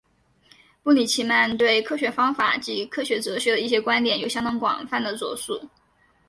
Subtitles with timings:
[0.81, 5.61] 布里奇曼对科学方法及科学哲学的一些观点有相当广泛的着述。